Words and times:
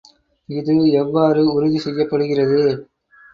இது 0.49 0.73
எவ்வாறு 0.93 1.41
உறுதி 1.53 1.79
செய்யப்படுகிறது? 1.79 2.59